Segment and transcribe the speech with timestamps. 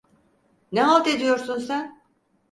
[0.71, 2.01] Ne halt ediyorsun sen?